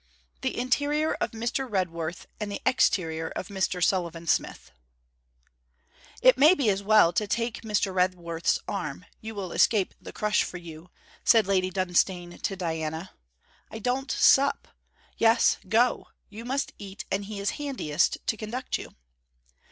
THE 0.41 0.57
INTERIOR 0.57 1.13
OF 1.21 1.29
MR. 1.29 1.69
REDWORTH, 1.69 2.25
AND 2.39 2.51
THE 2.51 2.59
EXTERIOR 2.65 3.33
OF 3.35 3.49
MR. 3.49 3.83
SULLIVAN 3.83 4.25
SMITH 4.25 4.71
'It 6.23 6.39
may 6.39 6.55
be 6.55 6.71
as 6.71 6.81
well 6.81 7.13
to 7.13 7.27
take 7.27 7.61
Mr. 7.61 7.93
Redworth's 7.93 8.57
arm; 8.67 9.05
you 9.19 9.35
will 9.35 9.51
escape 9.51 9.93
the 10.01 10.11
crush 10.11 10.41
for 10.41 10.57
you,' 10.57 10.89
said 11.23 11.45
Lady 11.45 11.69
Dunstane 11.69 12.39
to 12.39 12.55
Diana. 12.55 13.11
'I 13.69 13.77
don't 13.77 14.09
sup. 14.09 14.69
Yes! 15.19 15.59
go! 15.69 16.07
You 16.29 16.45
must 16.45 16.73
eat, 16.79 17.05
and 17.11 17.25
he 17.25 17.39
is 17.39 17.51
handiest 17.59 18.17
to 18.25 18.35
conduct 18.37 18.79
you.' 18.79 18.95